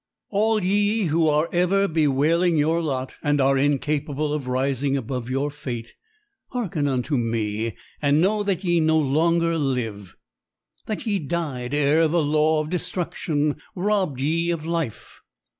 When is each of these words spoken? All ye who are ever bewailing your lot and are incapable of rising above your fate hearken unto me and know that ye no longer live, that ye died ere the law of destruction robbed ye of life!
All 0.31 0.63
ye 0.63 1.03
who 1.03 1.27
are 1.27 1.47
ever 1.53 1.87
bewailing 1.87 2.57
your 2.57 2.81
lot 2.81 3.13
and 3.21 3.39
are 3.39 3.55
incapable 3.55 4.33
of 4.33 4.47
rising 4.47 4.97
above 4.97 5.29
your 5.29 5.51
fate 5.51 5.93
hearken 6.47 6.87
unto 6.87 7.17
me 7.19 7.77
and 8.01 8.19
know 8.19 8.41
that 8.41 8.63
ye 8.63 8.79
no 8.79 8.97
longer 8.97 9.59
live, 9.59 10.15
that 10.87 11.05
ye 11.05 11.19
died 11.19 11.75
ere 11.75 12.07
the 12.07 12.23
law 12.23 12.61
of 12.61 12.71
destruction 12.71 13.57
robbed 13.75 14.19
ye 14.19 14.49
of 14.49 14.65
life! 14.65 15.21